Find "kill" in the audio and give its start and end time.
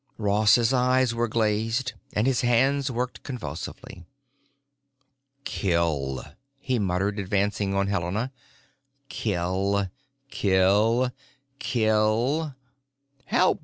5.43-6.23, 9.09-9.91, 10.31-11.11, 11.59-12.55